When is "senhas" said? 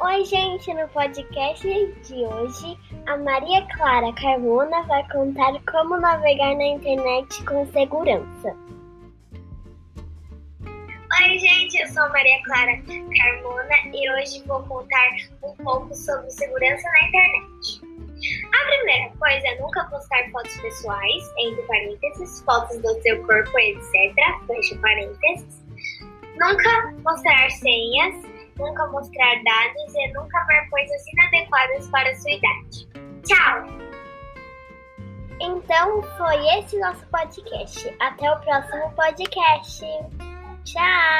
27.50-28.37